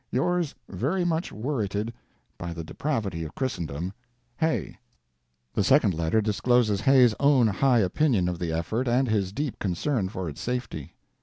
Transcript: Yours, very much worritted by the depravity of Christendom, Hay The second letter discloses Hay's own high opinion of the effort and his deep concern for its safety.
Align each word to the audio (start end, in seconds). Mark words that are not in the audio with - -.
Yours, 0.09 0.55
very 0.67 1.05
much 1.05 1.31
worritted 1.31 1.93
by 2.39 2.53
the 2.53 2.63
depravity 2.63 3.23
of 3.23 3.35
Christendom, 3.35 3.93
Hay 4.37 4.79
The 5.53 5.63
second 5.63 5.93
letter 5.93 6.21
discloses 6.21 6.81
Hay's 6.81 7.13
own 7.19 7.45
high 7.45 7.81
opinion 7.81 8.27
of 8.27 8.39
the 8.39 8.51
effort 8.51 8.87
and 8.87 9.07
his 9.07 9.31
deep 9.31 9.59
concern 9.59 10.09
for 10.09 10.27
its 10.27 10.41
safety. 10.41 10.95